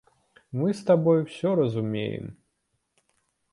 Мы 0.59 0.69
з 0.79 0.87
табой 0.87 1.19
усё 1.25 1.53
разумеем. 1.61 2.25